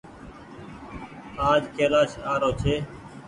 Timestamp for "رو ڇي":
2.41-2.75